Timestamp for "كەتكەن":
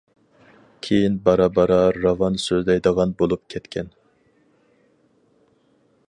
3.55-3.95